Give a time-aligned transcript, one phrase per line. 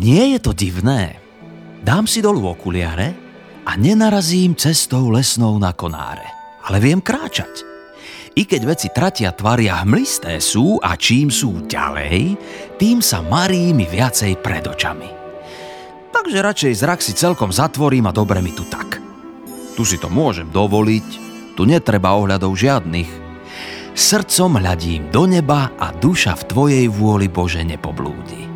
[0.00, 1.20] Nie je to divné.
[1.84, 3.12] Dám si dolu okuliare
[3.68, 6.24] a nenarazím cestou lesnou na konáre.
[6.64, 7.68] Ale viem kráčať.
[8.32, 12.32] I keď veci tratia tvaria hmlisté sú a čím sú ďalej,
[12.80, 15.10] tým sa marí mi viacej pred očami.
[16.16, 18.96] Takže radšej zrak si celkom zatvorím a dobre mi tu tak.
[19.76, 21.08] Tu si to môžem dovoliť,
[21.60, 23.10] tu netreba ohľadov žiadnych.
[23.92, 28.49] Srdcom hľadím do neba a duša v Tvojej vôli Bože nepoblúdi.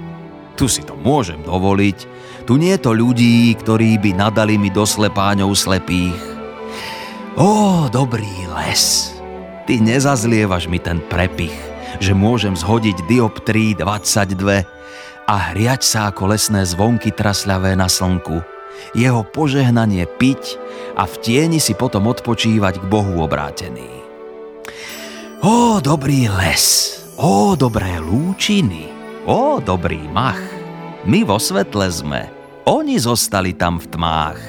[0.55, 1.99] Tu si to môžem dovoliť,
[2.47, 6.21] tu nie je to ľudí, ktorí by nadali mi do slepáňov slepých.
[7.35, 9.15] Ó, dobrý les,
[9.65, 11.57] Ty nezazlievaš mi ten prepich,
[11.97, 14.63] že môžem zhodiť dioptrí 22
[15.25, 18.45] a hriať sa ako lesné zvonky trasľavé na slnku.
[18.93, 20.61] Jeho požehnanie piť
[20.95, 23.89] a v tieni si potom odpočívať k Bohu obrátený.
[25.41, 28.94] Ó, dobrý les, ó, dobré lúčiny,
[29.27, 30.41] ó, dobrý mach.
[31.05, 32.33] My vo svetle sme,
[32.65, 34.41] oni zostali tam v tmách,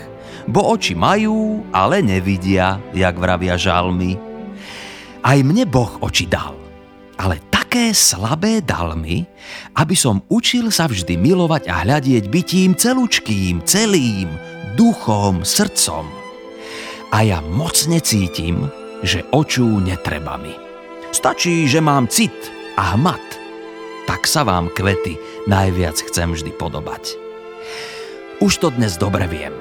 [0.47, 4.15] bo oči majú, ale nevidia, jak vravia žalmy.
[5.19, 6.55] Aj mne Boh oči dal,
[7.19, 9.27] ale také slabé dal mi,
[9.75, 14.31] aby som učil sa vždy milovať a hľadieť bytím celúčkým, celým,
[14.79, 16.07] duchom, srdcom.
[17.11, 18.71] A ja mocne cítim,
[19.03, 20.55] že očú netreba mi.
[21.11, 22.35] Stačí, že mám cit
[22.79, 23.44] a hmat.
[24.05, 25.17] Tak sa vám kvety
[25.49, 27.17] najviac chcem vždy podobať.
[28.37, 29.53] Už to dnes dobre viem.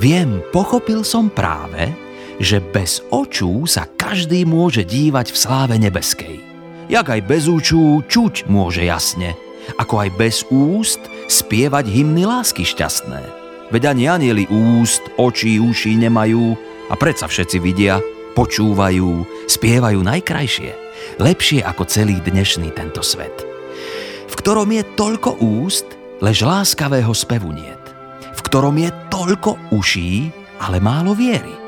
[0.00, 1.92] Viem, pochopil som práve,
[2.40, 6.40] že bez očú sa každý môže dívať v sláve nebeskej.
[6.88, 9.36] Jak aj bez účú čuť môže jasne,
[9.76, 13.20] ako aj bez úst spievať hymny lásky šťastné.
[13.70, 16.56] Veď ani anieli úst, očí, uší nemajú
[16.90, 18.02] a predsa všetci vidia,
[18.34, 20.70] počúvajú, spievajú najkrajšie,
[21.18, 23.49] lepšie ako celý dnešný tento svet.
[24.30, 25.90] V ktorom je toľko úst,
[26.22, 27.84] lež láskavého spevu niet.
[28.30, 30.30] V ktorom je toľko uší,
[30.62, 31.60] ale málo viery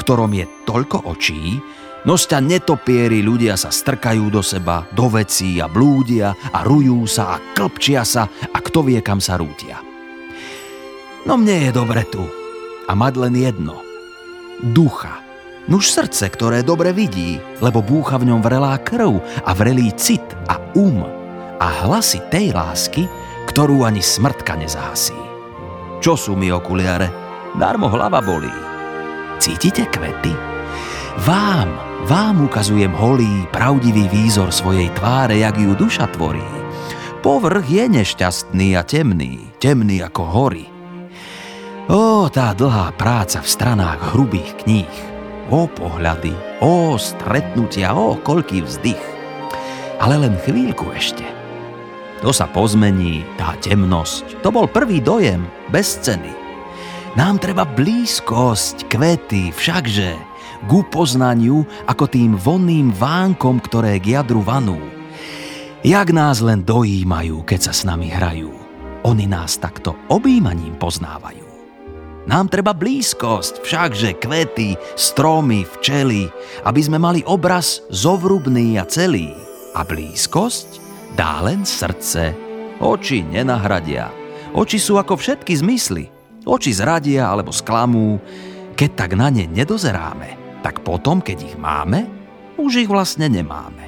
[0.00, 1.60] ktorom je toľko očí,
[2.00, 7.42] Nosťa netopieri ľudia sa strkajú do seba, do vecí a blúdia a rujú sa a
[7.52, 9.84] klpčia sa a kto vie, kam sa rútia.
[11.28, 12.24] No mne je dobre tu
[12.88, 13.84] a mať len jedno.
[14.72, 15.20] Ducha.
[15.68, 20.56] Nuž srdce, ktoré dobre vidí, lebo búcha v ňom vrelá krv a vrelý cit a
[20.72, 21.19] um
[21.60, 23.04] a hlasy tej lásky,
[23.44, 25.16] ktorú ani smrtka nezahasí.
[26.00, 27.12] Čo sú mi okuliare?
[27.60, 28.52] Darmo hlava bolí.
[29.36, 30.32] Cítite kvety?
[31.20, 31.68] Vám,
[32.08, 36.44] vám ukazujem holý, pravdivý výzor svojej tváre, jak ju duša tvorí.
[37.20, 40.64] Povrch je nešťastný a temný, temný ako hory.
[41.92, 44.94] Ó, tá dlhá práca v stranách hrubých kníh.
[45.52, 46.32] Ó, pohľady,
[46.64, 49.04] ó, stretnutia, ó, koľký vzdych.
[50.00, 51.39] Ale len chvíľku ešte.
[52.20, 54.44] To sa pozmení, tá temnosť.
[54.44, 56.36] To bol prvý dojem, bez ceny.
[57.16, 60.12] Nám treba blízkosť, kvety, všakže,
[60.60, 64.76] k upoznaniu ako tým vonným vánkom, ktoré k jadru vanú.
[65.80, 68.52] Jak nás len dojímajú, keď sa s nami hrajú.
[69.08, 71.48] Oni nás takto objímaním poznávajú.
[72.28, 76.28] Nám treba blízkosť, všakže kvety, stromy, včely,
[76.68, 79.32] aby sme mali obraz zovrubný a celý.
[79.72, 82.34] A blízkosť dá len srdce.
[82.80, 84.08] Oči nenahradia.
[84.56, 86.08] Oči sú ako všetky zmysly.
[86.48, 88.18] Oči zradia alebo sklamú,
[88.74, 92.08] keď tak na ne nedozeráme, tak potom, keď ich máme,
[92.56, 93.84] už ich vlastne nemáme.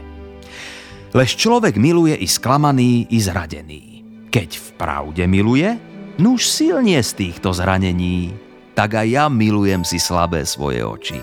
[1.12, 3.84] Lež človek miluje i sklamaný, i zradený.
[4.32, 5.77] Keď v pravde miluje,
[6.16, 8.32] nuž silnie z týchto zranení,
[8.72, 11.21] tak aj ja milujem si slabé svoje oči.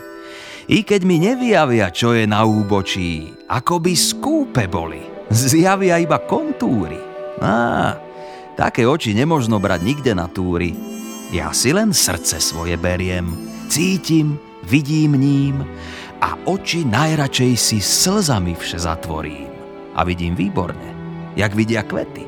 [0.69, 6.97] I keď mi nevyjavia, čo je na úbočí, ako by skúpe boli, zjavia iba kontúry.
[7.39, 7.95] Á,
[8.59, 10.75] také oči nemožno brať nikde na túry,
[11.29, 13.29] ja si len srdce svoje beriem,
[13.69, 15.61] cítim, vidím ním
[16.19, 19.47] a oči najradšej si slzami vše zatvorím.
[19.93, 20.89] A vidím výborne,
[21.37, 22.25] jak vidia kvety.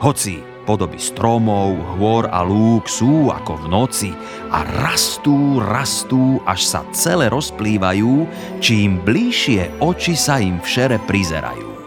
[0.00, 4.10] Hoci podoby stromov, hôr a lúk sú ako v noci
[4.52, 8.28] a rastú, rastú, až sa celé rozplývajú,
[8.60, 11.77] čím bližšie oči sa im všere prizerajú.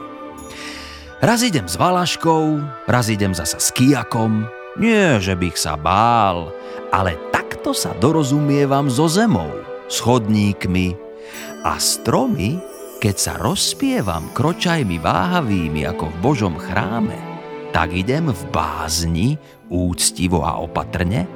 [1.22, 4.42] Raz idem s Valaškou, raz idem zasa s Kijakom,
[4.82, 6.50] nie, že bych sa bál,
[6.90, 9.54] ale takto sa dorozumievam so zemou,
[9.86, 10.98] s chodníkmi.
[11.62, 12.58] A stromy,
[12.98, 17.22] keď sa rozpievam kročajmi váhavými ako v Božom chráme,
[17.70, 19.38] tak idem v bázni,
[19.70, 21.30] úctivo a opatrne.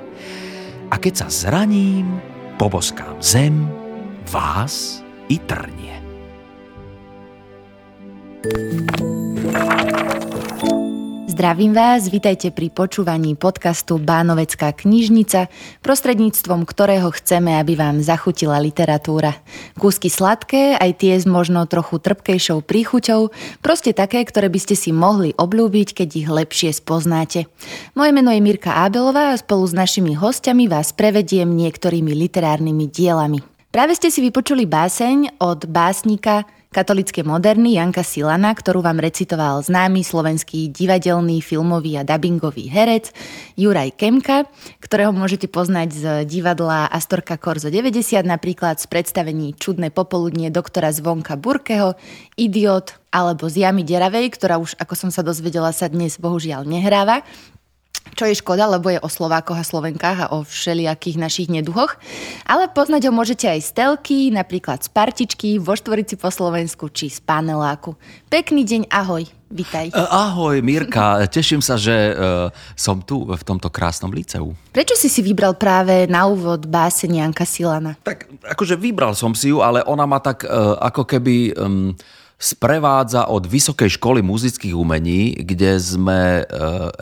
[0.90, 2.10] A keď sa zraním,
[2.58, 3.70] poboskám zem,
[4.34, 5.94] vás i trnie.
[8.46, 9.25] thank you
[11.36, 15.52] Zdravím vás, vitajte pri počúvaní podcastu Bánovecká knižnica,
[15.84, 19.36] prostredníctvom ktorého chceme, aby vám zachutila literatúra.
[19.76, 23.30] Kúsky sladké, aj tie s možno trochu trpkejšou príchuťou,
[23.62, 27.52] proste také, ktoré by ste si mohli obľúbiť, keď ich lepšie spoznáte.
[27.94, 33.44] Moje meno je Mirka Ábelová a spolu s našimi hostiami vás prevediem niektorými literárnymi dielami.
[33.76, 40.04] Práve ste si vypočuli báseň od básnika katolické moderny Janka Silana, ktorú vám recitoval známy
[40.04, 43.16] slovenský divadelný, filmový a dubbingový herec
[43.56, 44.44] Juraj Kemka,
[44.84, 51.40] ktorého môžete poznať z divadla Astorka Korzo 90, napríklad z predstavení Čudné popoludnie doktora Zvonka
[51.40, 51.96] Burkeho,
[52.36, 57.24] Idiot alebo z Jamy Deravej, ktorá už, ako som sa dozvedela, sa dnes bohužiaľ nehráva
[58.14, 61.98] čo je škoda, lebo je o Slovákoch a Slovenkách a o všelijakých našich neduhoch.
[62.46, 67.10] Ale poznať ho môžete aj z telky, napríklad z partičky, vo štvorici po Slovensku či
[67.10, 67.98] z paneláku.
[68.30, 69.92] Pekný deň, ahoj, vitaj.
[69.92, 74.54] E, ahoj Mirka, teším sa, že uh, som tu v tomto krásnom liceu.
[74.72, 77.98] Prečo si si vybral práve na úvod báseň Janka Silana?
[78.06, 81.36] Tak akože vybral som si ju, ale ona ma tak uh, ako keby...
[81.58, 81.98] Um,
[82.36, 86.44] sprevádza od Vysokej školy muzických umení, kde sme e,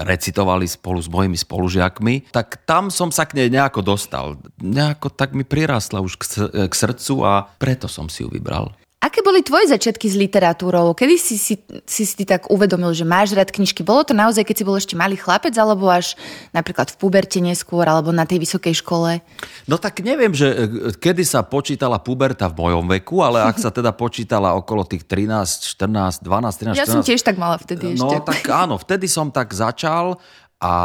[0.06, 4.38] recitovali spolu s mojimi spolužiakmi, tak tam som sa k nej nejako dostal.
[4.62, 6.24] Nejako tak mi prirastla už k,
[6.70, 8.72] k srdcu a preto som si ju vybral.
[9.04, 10.96] Aké boli tvoje začiatky s literatúrou?
[10.96, 13.84] Kedy si si, si si tak uvedomil, že máš rád knižky?
[13.84, 16.16] Bolo to naozaj, keď si bol ešte malý chlapec, alebo až
[16.56, 19.20] napríklad v puberte neskôr, alebo na tej vysokej škole?
[19.68, 23.76] No tak neviem, že e, kedy sa počítala puberta v mojom veku, ale ak sa
[23.76, 26.80] teda počítala okolo tých 13, 14, 12, 13, 14...
[26.80, 28.08] Ja som tiež tak mala vtedy no, ešte.
[28.08, 30.16] No tak áno, vtedy som tak začal
[30.64, 30.76] a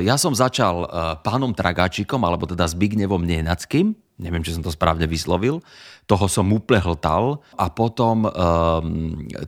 [0.00, 4.72] e, ja som začal e, pánom Tragáčikom, alebo teda Zbignevom Nienackým, neviem, či som to
[4.72, 5.60] správne vyslovil,
[6.10, 8.30] toho som úplne hltal a potom um,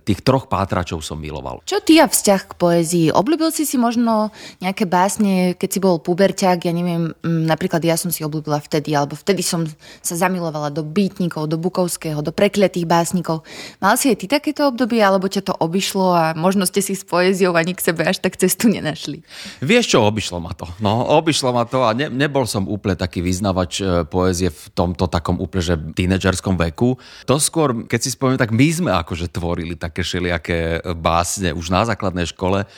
[0.06, 1.58] tých troch pátračov som miloval.
[1.66, 3.06] Čo ty a vzťah k poézii?
[3.10, 4.30] Obľúbil si si možno
[4.62, 8.94] nejaké básne, keď si bol puberťák, ja neviem, mm, napríklad ja som si obľúbila vtedy,
[8.94, 9.66] alebo vtedy som
[9.98, 13.42] sa zamilovala do Bytnikov, do Bukovského, do prekliatých básnikov.
[13.82, 17.02] Mal si aj ty takéto obdobie, alebo ťa to obišlo a možno ste si s
[17.02, 19.26] poéziou ani k sebe až tak cestu nenašli?
[19.58, 20.70] Vieš čo, obišlo ma to.
[20.78, 25.10] No, obišlo ma to a ne, nebol som úplne taký vyznavač e, poézie v tomto
[25.10, 26.90] takom úplne, že tínedžerskom nízkom veku.
[27.26, 31.56] To skôr, keď si spomínam, tak my sme akože tvorili také všelijaké básne.
[31.56, 32.68] Už na základnej škole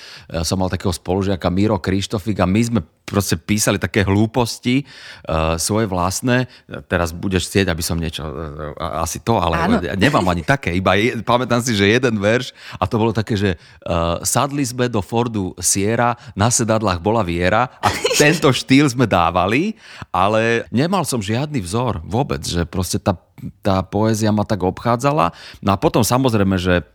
[0.46, 4.82] som mal takého spolužiaka Miro Krištofik a my sme proste písali také hlúposti
[5.28, 6.48] uh, svoje vlastné.
[6.88, 9.76] Teraz budeš chcieť, aby som niečo, uh, asi to, ale Áno.
[9.94, 10.72] nemám ani také.
[10.72, 14.88] Iba je, pamätám si, že jeden verš a to bolo také, že uh, sadli sme
[14.88, 17.88] do Fordu Sierra, na sedadlách bola Viera a
[18.20, 19.76] tento štýl sme dávali,
[20.08, 23.12] ale nemal som žiadny vzor vôbec, že proste tá
[23.60, 25.34] tá poézia ma tak obchádzala.
[25.60, 26.86] No a potom samozrejme, že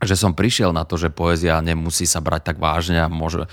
[0.00, 3.44] že som prišiel na to, že poézia nemusí sa brať tak vážne a môže,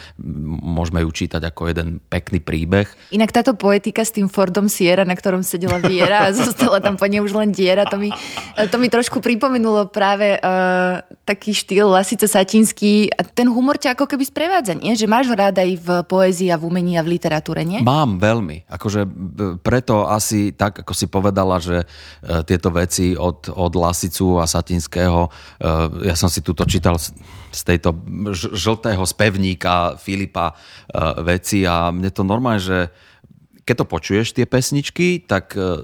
[0.64, 2.88] môžeme ju čítať ako jeden pekný príbeh.
[3.12, 7.04] Inak táto poetika s tým Fordom Sierra, na ktorom sedela Viera a zostala tam po
[7.06, 8.16] nej už len diera, to mi,
[8.56, 14.24] to mi trošku pripomenulo práve uh, taký štýl Lasice Satinský ten humor ťa ako keby
[14.24, 14.96] sprevádza, nie?
[14.96, 17.84] Že máš rád aj v poézii a v umení a v literatúre, nie?
[17.84, 18.70] Mám veľmi.
[18.72, 19.04] Akože
[19.62, 25.28] preto asi tak, ako si povedala, že uh, tieto veci od, od Lasicu a Satinského,
[25.28, 27.98] uh, ja som si si tuto čítal z tejto
[28.54, 32.94] žltého spevníka Filipa uh, veci a mne to normálne, že
[33.65, 35.82] keď to počuješ tie pesničky, tak uh,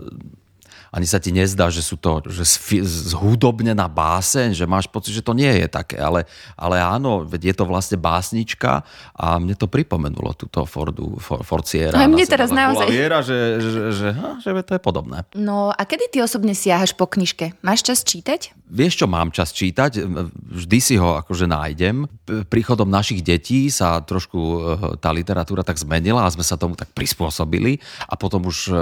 [0.93, 2.45] ani sa ti nezdá, že sú to že
[2.85, 7.55] zhudobnená báseň, že máš pocit, že to nie je také, ale, ale áno, veď je
[7.57, 8.85] to vlastne básnička
[9.17, 11.97] a mne to pripomenulo túto Fordu, For, Forciera.
[11.97, 12.85] A mne teraz naozaj.
[12.93, 14.09] Viera, že, že, že, že,
[14.45, 15.25] že to je podobné.
[15.33, 17.57] No a kedy ty osobne siahaš po knižke?
[17.65, 18.53] Máš čas čítať?
[18.73, 20.01] Vieš čo, mám čas čítať,
[20.33, 22.09] vždy si ho akože nájdem.
[22.49, 24.57] Príchodom našich detí sa trošku e,
[24.97, 27.77] tá literatúra tak zmenila a sme sa tomu tak prispôsobili
[28.09, 28.75] a potom už e,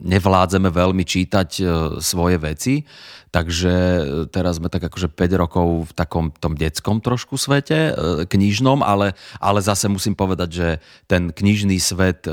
[0.00, 1.62] nevládzeme veľmi čítať e,
[2.00, 2.74] svoje veci.
[3.28, 3.74] Takže
[4.32, 7.92] teraz sme tak akože 5 rokov v takom tom detskom trošku svete,
[8.24, 10.68] knižnom, ale, ale zase musím povedať, že
[11.04, 12.24] ten knižný svet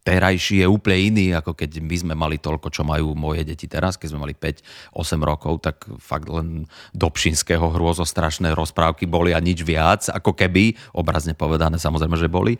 [0.00, 4.00] terajší je úplne iný, ako keď my sme mali toľko, čo majú moje deti teraz,
[4.00, 6.64] keď sme mali 5-8 rokov, tak fakt len
[6.96, 12.56] do Pšinského hrôzostrašné rozprávky boli a nič viac, ako keby, obrazne povedané, samozrejme, že boli.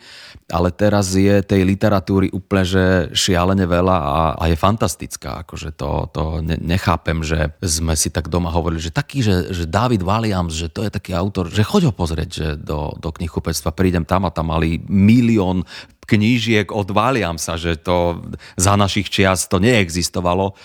[0.52, 2.84] Ale teraz je tej literatúry úplne, že
[3.16, 5.40] šialene veľa a, a je fantastická.
[5.42, 9.64] Akože to, to ne, nechápem, že sme si tak doma hovorili, že taký, že, že
[9.64, 13.72] David Williams, že to je taký autor, že choď ho pozrieť, že do, do knihkupectva
[13.72, 15.64] prídem tam a tam mali milión
[16.10, 18.26] knížiek, odváliam sa, že to
[18.58, 20.58] za našich čiast to neexistovalo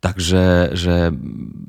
[0.00, 1.12] Takže že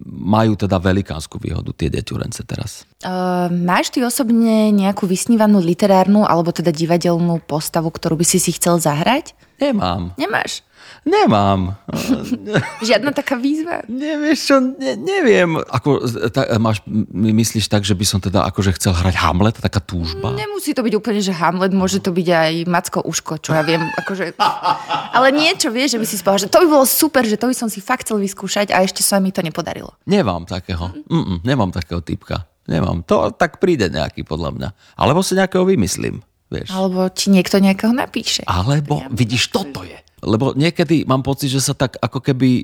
[0.08, 2.88] majú teda velikánsku výhodu tie deťurence teraz.
[3.04, 8.56] Uh, máš ty osobne nejakú vysnívanú literárnu alebo teda divadelnú postavu, ktorú by si si
[8.56, 9.36] chcel zahrať?
[9.60, 10.16] Nemám.
[10.16, 10.64] Nemáš?
[11.02, 11.82] Nemám.
[12.86, 13.82] Žiadna taká výzva?
[13.90, 15.58] Nevieš čo, ne, neviem.
[15.58, 20.38] Ako, ta, máš, myslíš tak, že by som teda akože chcel hrať Hamlet, taká túžba?
[20.38, 23.82] Nemusí to byť úplne, že Hamlet, môže to byť aj Macko Uško, čo ja viem.
[23.98, 24.38] Akože...
[25.18, 27.56] Ale niečo, vieš, že by si spovedal, že to by bolo super, že to by
[27.58, 29.98] som si fakt chcel vyskúšať a ešte sa mi to nepodarilo.
[30.06, 30.94] Nemám takého.
[31.10, 32.46] Mm-mm, nemám takého typka.
[32.70, 33.02] Nemám.
[33.10, 34.70] To tak príde nejaký podľa mňa.
[35.02, 36.22] Alebo si nejakého vymyslím.
[36.54, 36.70] Vieš.
[36.70, 38.46] Alebo ti niekto nejakého napíše.
[38.46, 42.64] Alebo, vidíš, toto je lebo niekedy mám pocit, že sa tak ako keby e,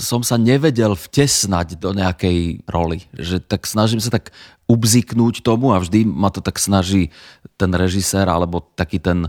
[0.00, 3.04] som sa nevedel vtesnať do nejakej roli.
[3.12, 4.32] Že tak snažím sa tak
[4.64, 7.12] ubziknúť tomu a vždy ma to tak snaží
[7.60, 9.28] ten režisér alebo taký ten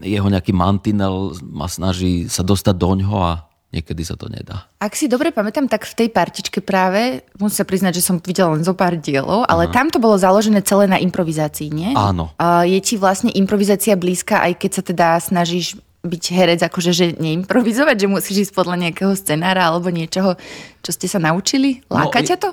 [0.00, 3.32] jeho nejaký mantinel ma snaží sa dostať do ňoho a
[3.76, 4.64] niekedy sa to nedá.
[4.80, 8.56] Ak si dobre pamätám, tak v tej partičke práve, musím sa priznať, že som videla
[8.56, 9.74] len zo pár dielov, ale uh-huh.
[9.76, 11.90] tam to bolo založené celé na improvizácii, nie?
[11.92, 12.32] Áno.
[12.64, 15.76] je ti vlastne improvizácia blízka, aj keď sa teda snažíš
[16.06, 20.38] byť herec, akože že neimprovizovať, že musíš ísť podľa nejakého scenára alebo niečoho,
[20.80, 21.82] čo ste sa naučili?
[21.90, 22.50] Láka no, ťa to?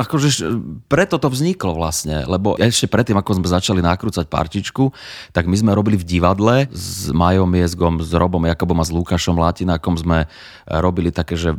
[0.00, 0.48] Akože
[0.88, 4.88] preto to vzniklo vlastne, lebo ešte predtým, ako sme začali nakrúcať partičku,
[5.36, 9.36] tak my sme robili v divadle s Majom Miezgom, s Robom Jakobom a s Lukášom
[9.36, 10.24] Latinákom sme
[10.64, 11.52] robili také, že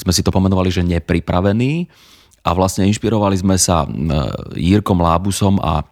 [0.00, 1.92] sme si to pomenovali, že nepripravení
[2.40, 3.84] a vlastne inšpirovali sme sa
[4.56, 5.84] Jirkom Lábusom a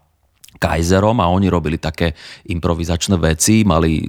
[0.59, 2.13] Kaiserom a oni robili také
[2.51, 4.05] improvizačné veci, mali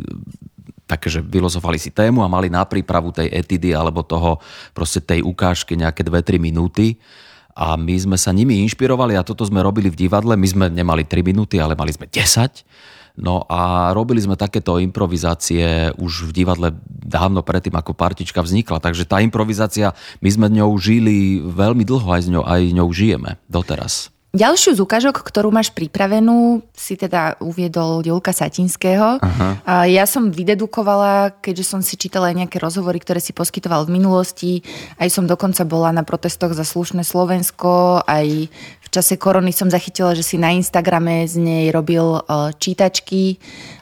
[0.89, 4.41] také, že filozofali si tému a mali na prípravu tej etidy alebo toho,
[4.73, 6.97] proste tej ukážky nejaké 2-3 minúty
[7.59, 10.39] a my sme sa nimi inšpirovali a toto sme robili v divadle.
[10.39, 12.63] My sme nemali 3 minúty, ale mali sme 10.
[13.19, 18.79] No a robili sme takéto improvizácie už v divadle dávno predtým, ako partička vznikla.
[18.79, 19.91] Takže tá improvizácia,
[20.23, 24.07] my sme ňou žili veľmi dlho, aj, s ňou, aj ňou žijeme doteraz.
[24.29, 29.17] Ďalšiu z ukážok, ktorú máš pripravenú, si teda uviedol Julka Satinského.
[29.17, 29.49] Aha.
[29.89, 34.61] Ja som vydedukovala, keďže som si čítala aj nejaké rozhovory, ktoré si poskytoval v minulosti.
[35.01, 38.05] Aj som dokonca bola na protestoch za slušné Slovensko.
[38.05, 38.27] Aj
[38.89, 42.21] v čase korony som zachytila, že si na Instagrame z nej robil e,
[42.57, 43.37] čítačky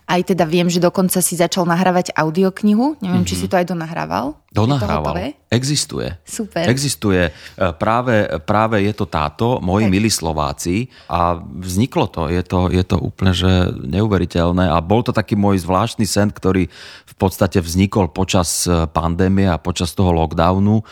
[0.07, 2.95] aj teda viem, že dokonca si začal nahrávať audioknihu.
[3.03, 3.27] Neviem, mm-hmm.
[3.27, 3.41] či mhm.
[3.43, 4.39] si to aj donahrával.
[4.55, 5.35] Donahrával.
[5.51, 6.15] Existuje.
[6.23, 6.63] Super.
[6.71, 7.27] Existuje.
[7.27, 7.31] E,
[7.75, 9.91] práve, práve je to táto, moji tak.
[9.91, 10.87] milí Slováci.
[11.11, 12.31] A vzniklo to.
[12.31, 13.51] Je to, je to úplne že
[13.83, 14.71] neuveriteľné.
[14.71, 16.71] A bol to taký môj zvláštny sen, ktorý
[17.03, 20.87] v podstate vznikol počas e, pandémie a počas toho lockdownu,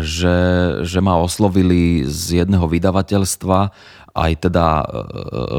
[0.00, 0.38] že,
[0.88, 3.58] že ma oslovili z jedného vydavateľstva
[4.12, 4.84] aj teda e,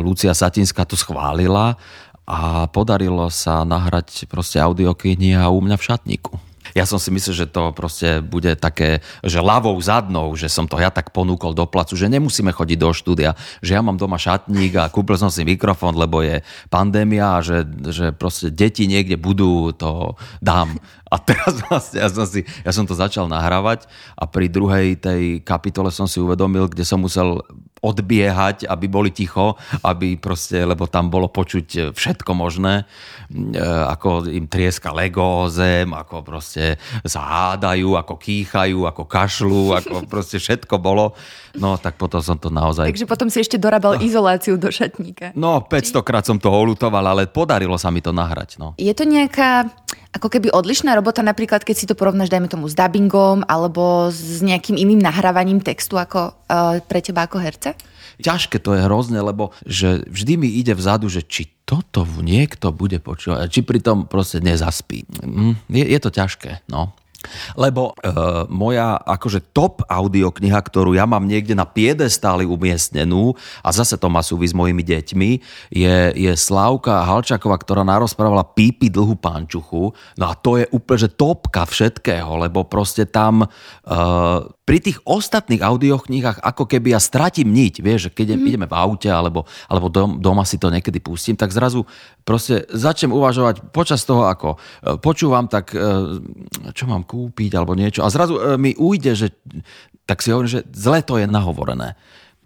[0.01, 1.77] Lucia Satinská to schválila
[2.23, 6.33] a podarilo sa nahrať proste audioknihy u mňa v šatníku.
[6.73, 10.81] Ja som si myslel, že to proste bude také, že ľavou zadnou, že som to
[10.81, 14.77] ja tak ponúkol do placu, že nemusíme chodiť do štúdia, že ja mám doma šatník
[14.81, 16.41] a kúpil som si mikrofón, lebo je
[16.73, 20.81] pandémia a že, že proste deti niekde budú, to dám.
[21.13, 23.85] A teraz vlastne ja som, si, ja som to začal nahrávať
[24.17, 27.45] a pri druhej tej kapitole som si uvedomil, kde som musel
[27.83, 32.87] odbiehať, aby boli ticho, aby proste, lebo tam bolo počuť všetko možné,
[33.27, 33.59] e,
[33.91, 40.79] ako im trieska Lego zem, ako proste zahádajú, ako kýchajú, ako kašľú, ako proste všetko
[40.79, 41.11] bolo.
[41.59, 42.87] No tak potom som to naozaj...
[42.87, 45.35] Takže potom si ešte dorábal izoláciu do šatníka.
[45.35, 48.55] No 500 krát som to olutoval, ale podarilo sa mi to nahrať.
[48.57, 48.73] No.
[48.79, 49.67] Je to nejaká
[50.13, 54.45] ako keby odlišná robota, napríklad keď si to porovnáš, dajme tomu, s dubbingom alebo s
[54.45, 57.73] nejakým iným nahrávaním textu ako uh, pre teba ako herca?
[58.21, 63.01] Ťažké to je hrozne, lebo že vždy mi ide vzadu, že či toto niekto bude
[63.01, 65.01] počúvať, či pritom proste nezaspí.
[65.25, 66.93] Mm, je, je to ťažké, no.
[67.59, 68.13] Lebo e,
[68.49, 74.21] moja akože top audiokniha, ktorú ja mám niekde na piedestáli umiestnenú a zase to má
[74.25, 75.29] súvis s mojimi deťmi,
[75.73, 79.95] je, je Slavka Halčaková, ktorá narozprávala Pípi dlhú pančuchu.
[80.19, 83.47] No a to je úplne že topka všetkého, lebo proste tam e,
[84.63, 88.45] pri tých ostatných audioknihách ako keby ja stratím niť, vieš, že keď mm.
[88.47, 91.83] ideme v aute alebo, alebo dom, doma si to niekedy pustím, tak zrazu
[92.23, 94.57] proste začnem uvažovať počas toho, ako e,
[95.01, 95.75] počúvam, tak
[96.71, 98.01] čo mám kúpiť alebo niečo.
[98.01, 99.27] A zrazu e, mi ujde, že
[100.09, 101.93] tak si hovorím, že zle to je nahovorené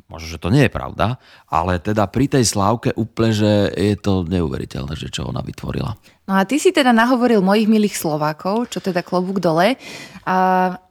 [0.08, 1.20] Možno, že to nie je pravda,
[1.52, 6.00] ale teda pri tej Slávke úplne, že je to neuveriteľné, že čo ona vytvorila.
[6.28, 9.76] No a ty si teda nahovoril mojich milých Slovákov, čo teda klobúk dole.
[10.24, 10.38] A,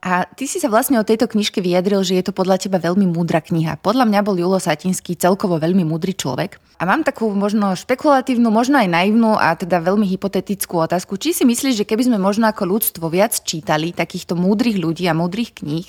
[0.01, 3.09] a ty si sa vlastne o tejto knižke vyjadril, že je to podľa teba veľmi
[3.09, 3.81] múdra kniha.
[3.81, 6.61] Podľa mňa bol Julo Satinský celkovo veľmi múdry človek.
[6.77, 11.17] A mám takú možno špekulatívnu, možno aj naivnú a teda veľmi hypotetickú otázku.
[11.17, 15.17] Či si myslíš, že keby sme možno ako ľudstvo viac čítali takýchto múdrych ľudí a
[15.17, 15.89] múdrych kníh,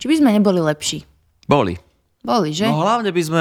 [0.00, 1.04] či by sme neboli lepší?
[1.44, 1.93] Boli.
[2.24, 2.64] Boli, že?
[2.64, 3.40] No hlavne by sme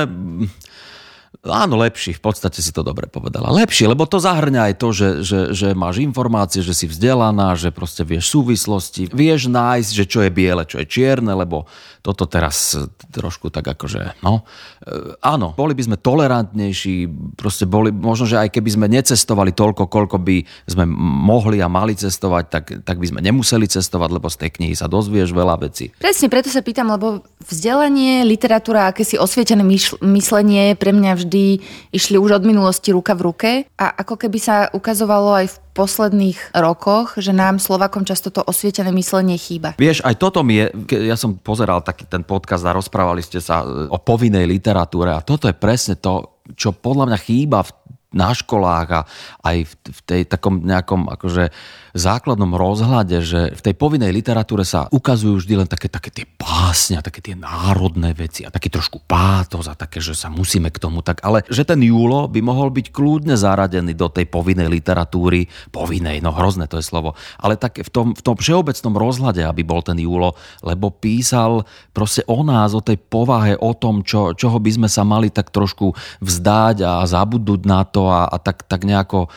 [1.43, 3.51] Áno, lepší, v podstate si to dobre povedala.
[3.51, 7.67] Lepší, lebo to zahrňa aj to, že, že, že máš informácie, že si vzdelaná, že
[7.67, 11.67] proste vieš súvislosti, vieš nájsť, že čo je biele, čo je čierne, lebo
[11.99, 12.79] toto teraz
[13.11, 14.47] trošku tak akože, no.
[14.87, 19.91] E, áno, boli by sme tolerantnejší, proste boli, možno, že aj keby sme necestovali toľko,
[19.91, 20.87] koľko by sme
[21.27, 24.87] mohli a mali cestovať, tak, tak by sme nemuseli cestovať, lebo z tej knihy sa
[24.87, 25.91] dozvieš veľa vecí.
[25.99, 29.67] Presne, preto sa pýtam, lebo vzdelanie, literatúra, akési osvietené
[29.99, 31.57] myslenie pre mňa vždy vždy
[31.89, 36.53] išli už od minulosti ruka v ruke a ako keby sa ukazovalo aj v posledných
[36.53, 39.73] rokoch, že nám Slovakom často to osvietené myslenie chýba.
[39.81, 40.69] Vieš, aj toto mi je,
[41.09, 45.25] ja som pozeral taký ten podcast a rozprávali ste sa e, o povinnej literatúre a
[45.25, 47.73] toto je presne to, čo podľa mňa chýba v
[48.13, 49.01] na školách a
[49.41, 51.49] aj v, v tej takom nejakom akože
[51.93, 56.97] základnom rozhľade, že v tej povinnej literatúre sa ukazujú vždy len také, také tie básne,
[57.05, 61.05] také tie národné veci a taký trošku pátos a také, že sa musíme k tomu
[61.05, 66.17] tak, ale že ten Júlo by mohol byť kľudne zaradený do tej povinnej literatúry, povinnej,
[66.25, 69.85] no hrozné to je slovo, ale tak v tom, v tom všeobecnom rozhľade, aby bol
[69.85, 70.33] ten Júlo,
[70.65, 75.05] lebo písal proste o nás, o tej povahe, o tom, čo, čoho by sme sa
[75.05, 75.93] mali tak trošku
[76.25, 79.29] vzdať a zabudnúť na to a, a tak, tak nejako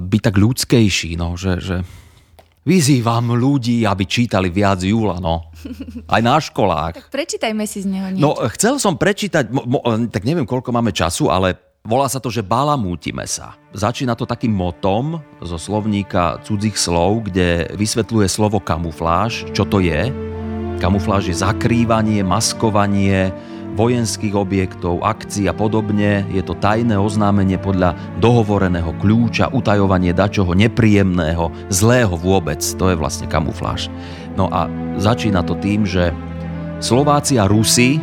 [0.00, 1.76] byť tak ľudskejší, no, že, že
[2.64, 5.52] vyzývam ľudí, aby čítali viac Júla, no.
[6.08, 6.96] Aj na školách.
[6.96, 8.24] Tak prečítajme si z neho niečo.
[8.24, 12.32] No, chcel som prečítať, mo, mo, tak neviem, koľko máme času, ale volá sa to,
[12.32, 13.56] že balamútime sa.
[13.76, 20.08] Začína to takým motom zo slovníka cudzích slov, kde vysvetľuje slovo kamufláž, čo to je.
[20.80, 23.28] Kamufláž je zakrývanie, maskovanie,
[23.74, 26.22] vojenských objektov, akcií a podobne.
[26.30, 32.62] Je to tajné oznámenie podľa dohovoreného kľúča, utajovanie dačoho nepríjemného, zlého vôbec.
[32.78, 33.90] To je vlastne kamufláž.
[34.38, 36.14] No a začína to tým, že
[36.78, 37.98] Slováci a Rusi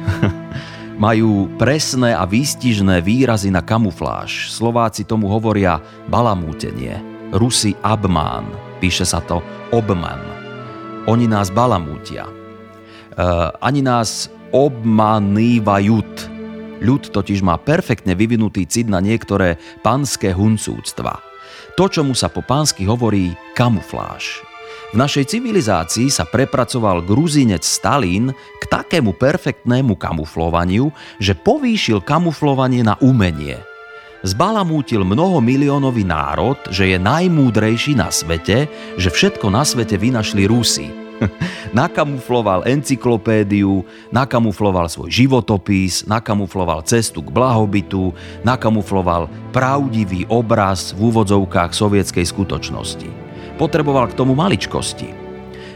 [1.05, 4.51] majú presné a výstižné výrazy na kamufláž.
[4.51, 5.79] Slováci tomu hovoria
[6.11, 6.99] balamútenie.
[7.31, 8.45] Rusi abmán.
[8.83, 9.39] Píše sa to
[9.71, 10.19] obman.
[11.07, 12.27] Oni nás balamútia.
[13.11, 16.31] Uh, ani nás obmanývajút.
[16.81, 21.21] Ľud totiž má perfektne vyvinutý cit na niektoré panské huncúctva.
[21.79, 24.43] To, čomu sa po pánsky hovorí kamufláž.
[24.91, 32.99] V našej civilizácii sa prepracoval gruzinec Stalin k takému perfektnému kamuflovaniu, že povýšil kamuflovanie na
[32.99, 33.55] umenie.
[34.27, 38.67] Zbalamútil mnohomiliónový národ, že je najmúdrejší na svete,
[38.99, 40.91] že všetko na svete vynašli Rusi–
[41.81, 52.25] nakamufloval encyklopédiu, nakamufloval svoj životopis, nakamufloval cestu k blahobytu, nakamufloval pravdivý obraz v úvodzovkách sovietskej
[52.25, 53.09] skutočnosti.
[53.55, 55.13] Potreboval k tomu maličkosti.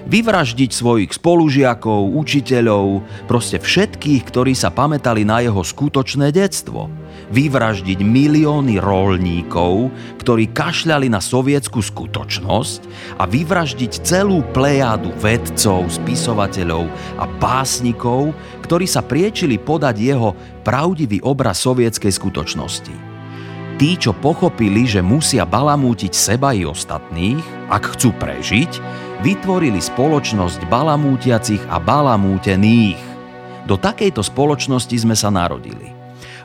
[0.06, 6.86] Vyvraždiť svojich spolužiakov, učiteľov, proste všetkých, ktorí sa pamätali na jeho skutočné detstvo–
[7.32, 9.90] vyvraždiť milióny rolníkov,
[10.22, 12.82] ktorí kašľali na sovietskú skutočnosť
[13.18, 18.36] a vyvraždiť celú plejádu vedcov, spisovateľov a pásnikov,
[18.66, 20.34] ktorí sa priečili podať jeho
[20.66, 22.96] pravdivý obraz sovietskej skutočnosti.
[23.76, 28.72] Tí, čo pochopili, že musia balamútiť seba i ostatných, ak chcú prežiť,
[29.20, 33.00] vytvorili spoločnosť balamútiacich a balamútených.
[33.68, 35.95] Do takejto spoločnosti sme sa narodili.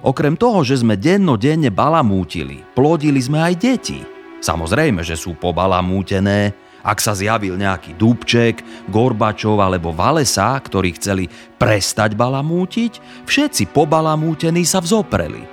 [0.01, 4.01] Okrem toho, že sme dennodenne balamútili, plodili sme aj deti.
[4.41, 11.29] Samozrejme, že sú pobalamútené, ak sa zjavil nejaký Dubček, Gorbačov alebo Valesa, ktorí chceli
[11.61, 15.45] prestať balamútiť, všetci pobalamútení sa vzopreli.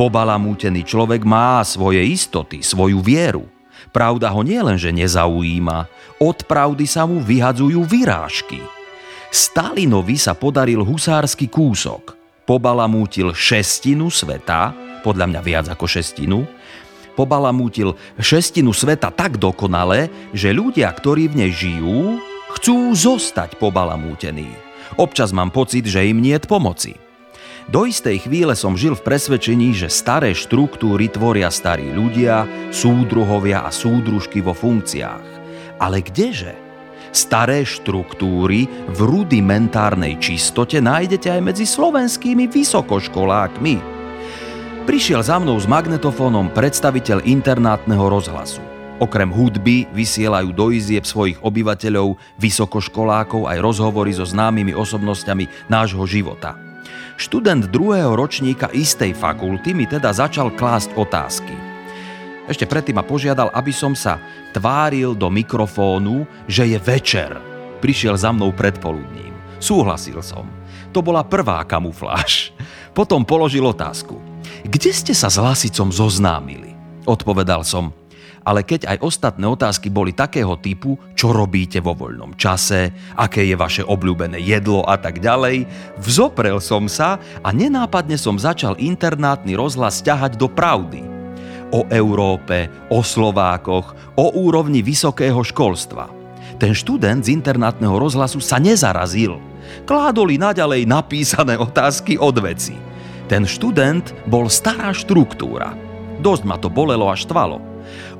[0.00, 3.44] Pobalamútený človek má svoje istoty, svoju vieru.
[3.92, 5.86] Pravda ho nielenže nezaujíma,
[6.24, 8.64] od pravdy sa mu vyhadzujú vyrážky.
[9.28, 14.72] Stalinovi sa podaril husársky kúsok– pobalamútil šestinu sveta,
[15.04, 16.44] podľa mňa viac ako šestinu,
[17.16, 22.20] pobalamútil šestinu sveta tak dokonale, že ľudia, ktorí v nej žijú,
[22.56, 24.48] chcú zostať pobalamútení.
[25.00, 26.94] Občas mám pocit, že im niet pomoci.
[27.64, 33.72] Do istej chvíle som žil v presvedčení, že staré štruktúry tvoria starí ľudia, súdruhovia a
[33.72, 35.24] súdružky vo funkciách.
[35.80, 36.63] Ale kdeže?
[37.14, 43.74] Staré štruktúry v rudimentárnej čistote nájdete aj medzi slovenskými vysokoškolákmi.
[44.82, 48.58] Prišiel za mnou s magnetofónom predstaviteľ internátneho rozhlasu.
[48.98, 56.58] Okrem hudby vysielajú do izieb svojich obyvateľov, vysokoškolákov aj rozhovory so známymi osobnosťami nášho života.
[57.14, 61.54] Študent druhého ročníka istej fakulty mi teda začal klásť otázky.
[62.44, 64.20] Ešte predtým ma požiadal, aby som sa
[64.52, 67.32] tváril do mikrofónu, že je večer.
[67.80, 69.32] Prišiel za mnou predpoludním.
[69.56, 70.44] Súhlasil som.
[70.92, 72.52] To bola prvá kamufláž.
[72.92, 74.20] Potom položil otázku.
[74.60, 76.76] Kde ste sa s Lasicom zoznámili?
[77.08, 77.96] Odpovedal som,
[78.44, 83.56] ale keď aj ostatné otázky boli takého typu, čo robíte vo voľnom čase, aké je
[83.56, 85.64] vaše obľúbené jedlo a tak ďalej,
[85.96, 91.23] vzoprel som sa a nenápadne som začal internátny rozhlas ťahať do pravdy
[91.74, 96.06] o Európe, o Slovákoch, o úrovni vysokého školstva.
[96.62, 99.42] Ten študent z internátneho rozhlasu sa nezarazil.
[99.82, 102.78] Kládoli naďalej napísané otázky od veci.
[103.26, 105.74] Ten študent bol stará štruktúra.
[106.22, 107.58] Dosť ma to bolelo a štvalo.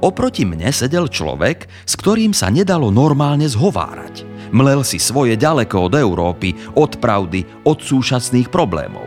[0.03, 4.27] Oproti mne sedel človek, s ktorým sa nedalo normálne zhovárať.
[4.51, 9.07] Mlel si svoje ďaleko od Európy, od pravdy, od súčasných problémov.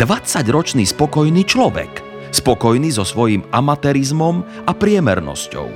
[0.00, 1.92] 20-ročný spokojný človek–
[2.34, 5.66] spokojný so svojím amatérizmom a priemernosťou.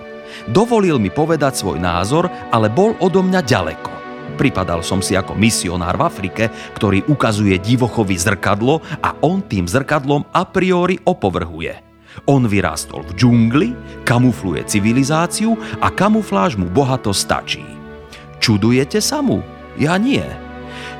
[0.50, 3.92] Dovolil mi povedať svoj názor, ale bol odo mňa ďaleko.
[4.40, 10.24] Pripadal som si ako misionár v Afrike, ktorý ukazuje divochovi zrkadlo a on tým zrkadlom
[10.32, 11.90] a priori opovrhuje.
[12.24, 13.68] On vyrástol v džungli,
[14.08, 17.62] kamufluje civilizáciu a kamufláž mu bohato stačí.
[18.40, 19.44] Čudujete sa mu?
[19.76, 20.49] Ja nie.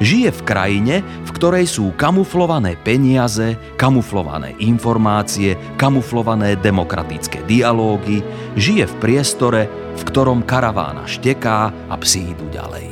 [0.01, 8.25] Žije v krajine, v ktorej sú kamuflované peniaze, kamuflované informácie, kamuflované demokratické dialógy,
[8.57, 9.69] žije v priestore,
[10.01, 12.89] v ktorom karavána šteká a psi idú ďalej.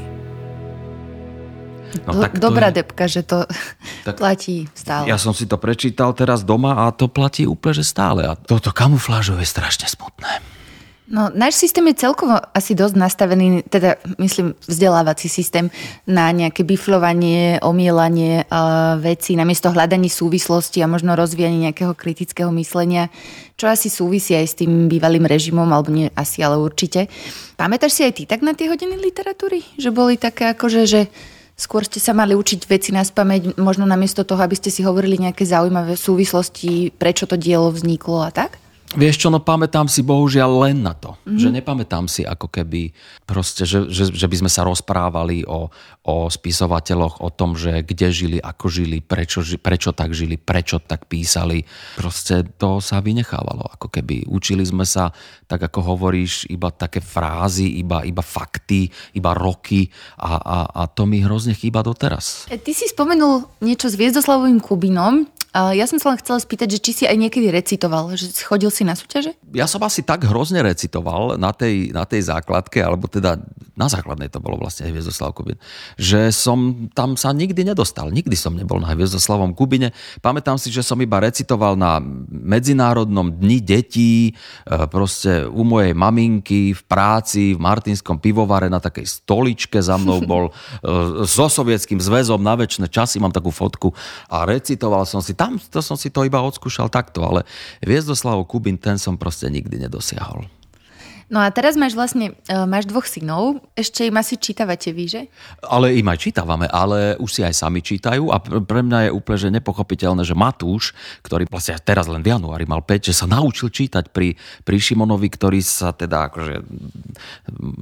[2.04, 2.84] No, tak Dobrá je...
[2.84, 3.48] depka, že to
[4.06, 5.08] tak platí stále.
[5.08, 8.28] Ja som si to prečítal teraz doma a to platí úplne, že stále.
[8.28, 10.57] A toto kamuflážové je strašne smutné.
[11.08, 15.72] No, náš systém je celkovo asi dosť nastavený, teda myslím vzdelávací systém
[16.04, 23.08] na nejaké biflovanie, omielanie uh, vecí namiesto hľadaní súvislosti a možno rozvíjanie nejakého kritického myslenia,
[23.56, 27.08] čo asi súvisí aj s tým bývalým režimom, alebo nie asi, ale určite.
[27.56, 29.64] Pamätáš si aj ty tak na tie hodiny literatúry?
[29.80, 31.08] Že boli také akože, že
[31.56, 35.16] skôr ste sa mali učiť veci na spameť, možno namiesto toho, aby ste si hovorili
[35.16, 38.60] nejaké zaujímavé súvislosti, prečo to dielo vzniklo a tak?
[38.96, 41.12] Vieš čo, no pamätám si bohužiaľ len na to.
[41.12, 41.36] Mm-hmm.
[41.36, 42.96] Že nepamätám si ako keby
[43.28, 45.68] proste, že, že, že by sme sa rozprávali o,
[46.08, 51.04] o spisovateľoch, o tom, že kde žili, ako žili, prečo, prečo tak žili, prečo tak
[51.04, 51.68] písali.
[52.00, 53.76] Proste to sa vynechávalo.
[53.76, 55.12] Ako keby učili sme sa,
[55.44, 61.04] tak ako hovoríš, iba také frázy, iba, iba fakty, iba roky a, a, a to
[61.04, 62.48] mi hrozne chýba doteraz.
[62.48, 65.28] E, ty si spomenul niečo s Viezdoslavovým Kubinom
[65.74, 68.86] ja som sa len chcela spýtať, že či si aj niekedy recitoval, že chodil si
[68.86, 69.34] na súťaže?
[69.56, 73.40] Ja som asi tak hrozne recitoval na tej, na tej základke, alebo teda
[73.78, 75.54] na základnej to bolo vlastne Hviezdoslav Kubin,
[75.94, 78.10] že som tam sa nikdy nedostal.
[78.10, 79.94] Nikdy som nebol na Hviezdoslavom Kubine.
[80.18, 84.32] Pamätám si, že som iba recitoval na Medzinárodnom dni detí, e,
[84.90, 90.50] proste u mojej maminky v práci v Martinskom pivovare na takej stoličke za mnou bol
[90.50, 90.52] e,
[91.22, 93.94] so sovietským zväzom na väčšie časy, mám takú fotku
[94.26, 97.48] a recitoval som si tam to som si to iba odskúšal takto, ale
[97.80, 100.44] Viezdoslav Kubin, ten som proste nikdy nedosiahol.
[101.28, 105.22] No a teraz máš vlastne, e, máš dvoch synov, ešte im asi čítavate vy, že?
[105.60, 109.38] Ale im aj čítavame, ale už si aj sami čítajú a pre mňa je úplne
[109.38, 113.68] že nepochopiteľné, že Matúš, ktorý vlastne teraz len v januári mal 5, že sa naučil
[113.68, 116.64] čítať pri, pri Šimonovi, ktorý sa teda akože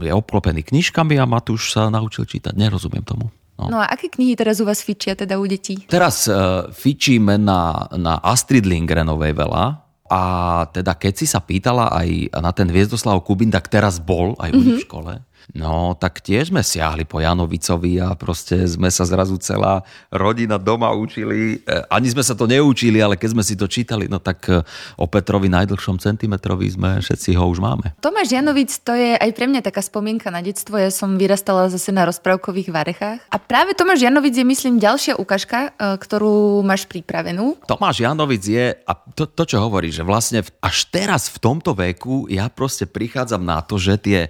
[0.02, 2.50] je obklopený knižkami a Matúš sa naučil čítať.
[2.50, 3.30] Nerozumiem tomu.
[3.56, 3.72] No.
[3.72, 5.88] no a aké knihy teraz u vás fičia teda u detí?
[5.88, 10.22] Teraz uh, fičíme na, na Astrid Lindgrenovej veľa, a
[10.70, 14.76] teda keď si sa pýtala aj na ten Viezdoslav Kubin, tak teraz bol aj mm-hmm.
[14.78, 15.12] v škole.
[15.54, 20.90] No, tak tiež sme siahli po Janovicovi a proste sme sa zrazu celá rodina doma
[20.90, 21.62] učili.
[21.62, 24.66] E, ani sme sa to neučili, ale keď sme si to čítali, no tak e,
[24.98, 27.94] o Petrovi najdlhšom centimetrovi sme, všetci ho už máme.
[28.02, 30.82] Tomáš Janovic, to je aj pre mňa taká spomienka na detstvo.
[30.82, 33.18] Ja som vyrastala zase na rozprávkových varechách.
[33.30, 37.54] A práve Tomáš Janovic je, myslím, ďalšia ukážka, e, ktorú máš pripravenú.
[37.70, 42.26] Tomáš Janovic je, a to, to čo hovorí, že vlastne až teraz v tomto veku
[42.26, 44.20] ja proste prichádzam na to, že tie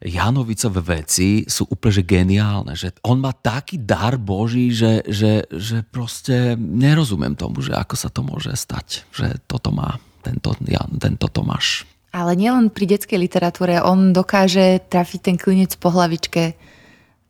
[0.00, 2.72] Janovicové veci sú úplne že geniálne.
[2.72, 8.08] Že on má taký dar Boží, že, že, že proste nerozumiem tomu, že ako sa
[8.08, 9.04] to môže stať.
[9.12, 11.84] Že toto má tento, Jan, tento Tomáš.
[12.10, 16.58] Ale nielen pri detskej literatúre, on dokáže trafiť ten klinec po hlavičke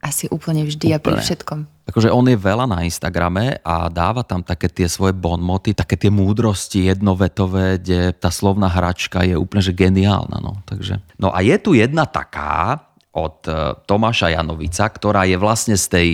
[0.00, 0.96] asi úplne vždy úplne.
[0.96, 1.58] a pri všetkom.
[1.92, 6.08] Akože on je veľa na Instagrame a dáva tam také tie svoje bonmoty, také tie
[6.08, 10.40] múdrosti jednovetové, kde tá slovná hračka je úplne že geniálna.
[10.40, 10.62] No.
[10.64, 15.86] Takže, no a je tu jedna taká, od e, Tomáša Janovica, ktorá je vlastne z
[15.90, 16.08] tej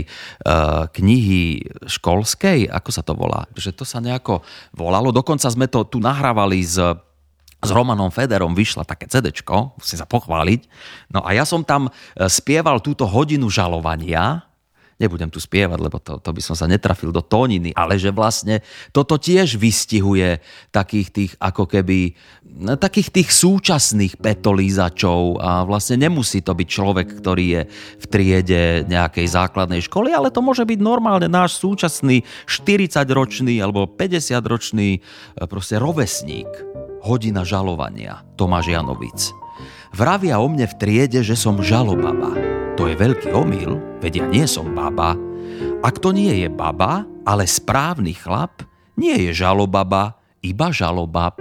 [0.49, 3.45] uh, knihy školskej, ako sa to volá?
[3.53, 4.41] Že to sa nejako
[4.73, 5.13] volalo.
[5.13, 6.81] Dokonca sme to tu nahrávali s
[7.67, 9.35] s Romanom Federom vyšla také CD,
[9.75, 10.61] musím sa pochváliť.
[11.11, 11.91] No a ja som tam e,
[12.31, 14.47] spieval túto hodinu žalovania,
[14.97, 18.65] nebudem tu spievať, lebo to, to by som sa netrafil do tóniny, ale že vlastne
[18.93, 20.41] toto tiež vystihuje
[20.73, 25.41] takých tých ako keby no, takých tých súčasných petolízačov.
[25.41, 27.63] A vlastne nemusí to byť človek, ktorý je
[28.01, 34.89] v triede nejakej základnej školy, ale to môže byť normálne náš súčasný 40-ročný alebo 50-ročný
[34.97, 35.01] e,
[35.45, 36.76] proste rovesník
[37.07, 39.31] hodina žalovania, Tomáš Janovic.
[39.95, 42.35] Vravia o mne v triede, že som žalobaba.
[42.75, 45.15] To je veľký omyl, veď ja nie som baba.
[45.87, 48.67] Ak to nie je baba, ale správny chlap,
[48.99, 51.41] nie je žalobaba, iba žalobab.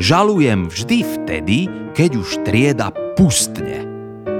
[0.00, 1.58] Žalujem vždy vtedy,
[1.92, 3.84] keď už trieda pustne.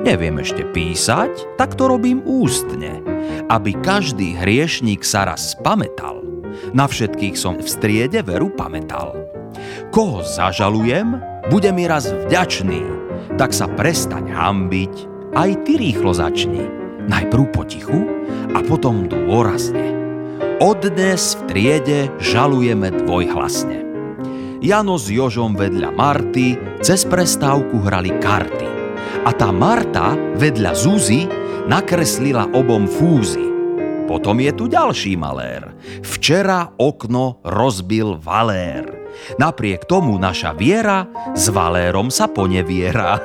[0.01, 3.05] Neviem ešte písať, tak to robím ústne,
[3.53, 6.25] aby každý hriešník sa raz spametal.
[6.73, 9.40] Na všetkých som v striede veru pamätal.
[9.91, 11.19] Koho zažalujem,
[11.51, 12.83] bude mi raz vďačný,
[13.35, 14.95] tak sa prestaň hambiť,
[15.35, 16.67] aj ty rýchlo začni.
[17.11, 18.07] Najprv potichu
[18.55, 19.97] a potom dôrazne.
[20.61, 23.81] Odnes v triede žalujeme dvojhlasne.
[24.61, 28.69] Jano s Jožom vedľa Marty cez prestávku hrali karty.
[29.25, 31.25] A tá Marta vedľa Zuzy
[31.65, 33.49] nakreslila obom fúzy.
[34.05, 35.73] Potom je tu ďalší malér.
[36.05, 39.00] Včera okno rozbil valér.
[39.37, 41.07] Napriek tomu naša viera
[41.37, 43.21] s Valérom sa poneviera.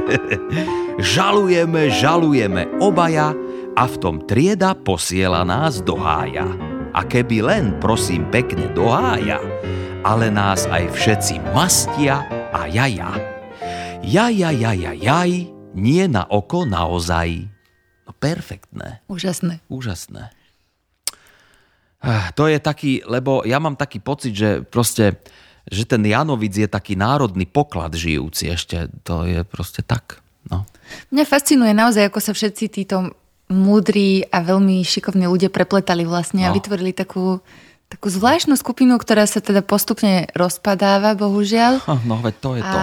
[1.14, 3.36] žalujeme, žalujeme obaja
[3.76, 6.46] a v tom trieda posiela nás do hája.
[6.92, 9.40] A keby len, prosím, pekne do hája,
[10.04, 13.16] ale nás aj všetci mastia a jaja.
[14.04, 17.48] Jaja, jaja, jaj, nie na oko naozaj.
[18.04, 19.00] No perfektné.
[19.08, 19.64] Úžasné.
[19.72, 20.41] Úžasné.
[22.34, 25.22] To je taký, lebo ja mám taký pocit, že proste,
[25.70, 28.90] že ten Janovic je taký národný poklad žijúci ešte.
[29.06, 30.18] To je proste tak.
[30.50, 30.66] No.
[31.14, 33.14] Mňa fascinuje naozaj, ako sa všetci títo
[33.46, 36.50] múdri a veľmi šikovní ľudia prepletali vlastne no.
[36.50, 37.38] a vytvorili takú,
[37.86, 41.86] takú zvláštnu skupinu, ktorá sa teda postupne rozpadáva, bohužiaľ.
[42.02, 42.78] No, veď to je to.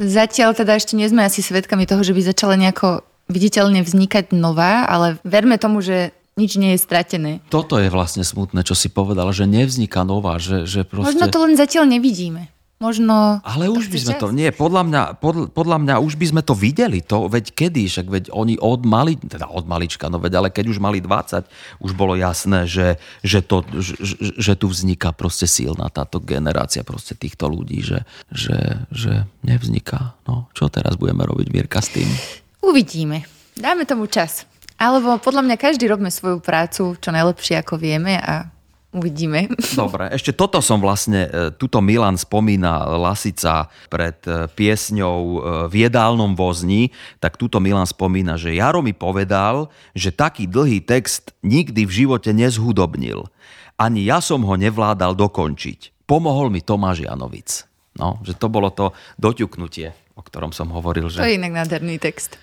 [0.00, 4.86] zatiaľ teda ešte nie sme asi svedkami toho, že by začala nejako viditeľne vznikať nová,
[4.86, 7.40] ale verme tomu, že nič nie je stratené.
[7.48, 11.16] Toto je vlastne smutné, čo si povedal, že nevzniká nová, že, že proste...
[11.16, 12.52] Možno to len zatiaľ nevidíme.
[12.76, 13.40] Možno...
[13.40, 14.20] Ale už by sme čas.
[14.20, 14.28] to...
[14.36, 17.00] Nie, podľa mňa, pod, podľa mňa už by sme to videli.
[17.08, 17.88] To, veď kedy?
[17.88, 21.48] Však veď oni od mali, teda od malička, no veď ale keď už mali 20,
[21.80, 23.96] už bolo jasné, že, že, to, že,
[24.36, 30.12] že tu vzniká proste silná táto generácia proste týchto ľudí, že, že, že nevzniká.
[30.28, 32.12] No, čo teraz budeme robiť, Mirka, s tým?
[32.60, 33.24] Uvidíme.
[33.56, 34.44] Dáme tomu čas.
[34.76, 38.52] Alebo podľa mňa každý robíme svoju prácu čo najlepšie, ako vieme a
[38.96, 39.52] uvidíme.
[39.76, 45.74] Dobre, ešte toto som vlastne, e, tuto Milan spomína Lasica pred e, piesňou e, v
[45.88, 51.84] jedálnom vozni, tak tuto Milan spomína, že Jaro mi povedal, že taký dlhý text nikdy
[51.84, 53.28] v živote nezhudobnil.
[53.76, 56.08] Ani ja som ho nevládal dokončiť.
[56.08, 57.68] Pomohol mi Tomáš Janovic.
[57.96, 61.08] No, že to bolo to doťuknutie, o ktorom som hovoril.
[61.08, 61.20] Že...
[61.24, 62.40] To je inak nádherný text.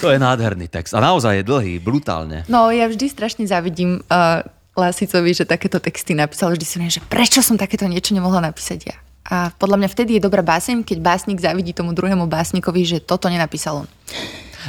[0.00, 0.96] To je nádherný text.
[0.96, 2.48] A naozaj je dlhý, brutálne.
[2.48, 4.40] No, ja vždy strašne závidím uh,
[4.74, 6.56] Lasicovi, že takéto texty napísal.
[6.56, 8.96] Vždy si neviem, že prečo som takéto niečo nemohla napísať ja.
[9.24, 13.32] A podľa mňa vtedy je dobrá báseň, keď básnik závidí tomu druhému básnikovi, že toto
[13.32, 13.88] nenapísal on.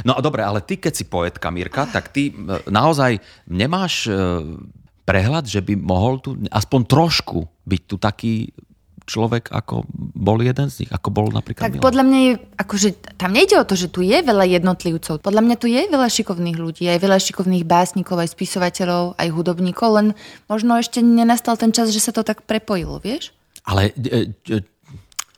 [0.04, 2.32] No a dobre, ale ty keď si poetka, Mirka, tak ty e,
[2.68, 4.12] naozaj nemáš e,
[5.04, 8.34] prehľad, že by mohol tu aspoň trošku byť tu taký
[9.06, 11.86] človek, ako bol jeden z nich, ako bol napríklad Tak Milan.
[11.86, 15.22] podľa mňa je, akože tam nejde o to, že tu je veľa jednotlivcov.
[15.22, 19.88] Podľa mňa tu je veľa šikovných ľudí, aj veľa šikovných básnikov, aj spisovateľov, aj hudobníkov,
[19.94, 20.06] len
[20.50, 23.30] možno ešte nenastal ten čas, že sa to tak prepojilo, vieš?
[23.62, 24.60] Ale e, e,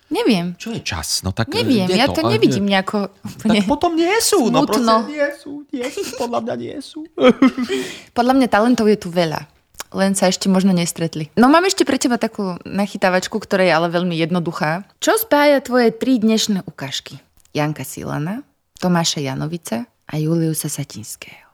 [0.09, 0.57] Neviem.
[0.57, 1.21] Čo je čas?
[1.21, 5.05] No tak Neviem, ja to, to nevidím nejako úplne Tak potom nie sú, no proste
[5.13, 7.05] nie sú, nie sú, podľa mňa nie sú.
[8.17, 9.58] podľa mňa talentov je tu veľa
[9.93, 11.33] len sa ešte možno nestretli.
[11.39, 14.85] No mám ešte pre teba takú nachytávačku, ktorá je ale veľmi jednoduchá.
[15.01, 17.21] Čo spája tvoje tri dnešné ukážky?
[17.57, 18.45] Janka Silana,
[18.79, 21.49] Tomáša Janovica a Juliusa Satinského.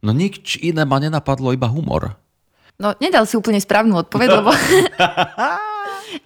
[0.00, 2.16] No nič iné ma nenapadlo, iba humor.
[2.80, 4.50] No, nedal si úplne správnu odpoveď, lebo...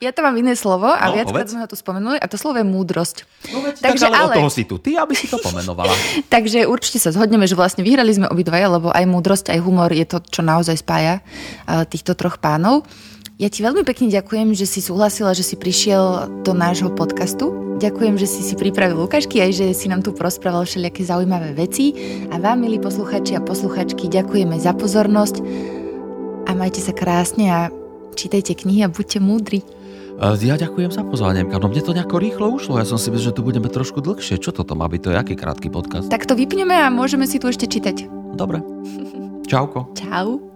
[0.01, 2.61] Ja to mám iné slovo a No, viackrát sme ho tu spomenuli a to slovo
[2.61, 3.29] je múdrosť.
[3.53, 5.93] No veď, Takže tak, ale, ale- od toho si tu ty, aby si to pomenovala.
[6.35, 10.07] Takže určite sa zhodneme, že vlastne vyhrali sme obidvaja, lebo aj múdrosť, aj humor je
[10.09, 12.85] to, čo naozaj spája eh, týchto troch pánov.
[13.35, 17.51] Ja ti veľmi pekne ďakujem, že si súhlasila, že si prišiel do nášho podcastu.
[17.83, 21.91] Ďakujem, že si si pripravil ukážky aj že si nám tu prosprával všelijaké zaujímavé veci.
[22.31, 25.43] A vám, milí posluchači a posluchačky, ďakujeme za pozornosť
[26.47, 27.61] a majte sa krásne a
[28.15, 29.61] čítajte knihy a buďte múdri.
[30.23, 31.43] Ja ďakujem za pozvanie.
[31.43, 32.79] No mne to nejako rýchlo ušlo.
[32.79, 34.39] Ja som si myslel, že tu budeme trošku dlhšie.
[34.39, 35.01] Čo toto má byť?
[35.03, 36.07] To je aký krátky podcast?
[36.07, 38.07] Tak to vypneme a môžeme si tu ešte čítať.
[38.39, 38.63] Dobre.
[39.51, 39.91] Čauko.
[39.99, 40.54] Čau.